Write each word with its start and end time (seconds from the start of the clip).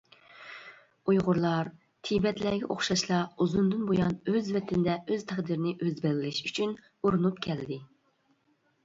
ئۇيغۇرلار 1.11 1.67
تىبەتلەرگە 2.07 2.69
ئوخشاشلا 2.75 3.19
ئۇزۇندىن 3.45 3.83
بۇيان 3.89 4.15
ئۆز 4.31 4.49
ۋەتىنىدە 4.55 4.95
ئۆز 4.97 5.27
تەقدىرىنى 5.33 5.75
ئۆزى 5.75 6.03
بەلگىلەش 6.07 6.41
ئۈچۈن 6.49 6.75
ئۇرۇنۇپ 7.03 7.39
كەلدى. 7.49 7.79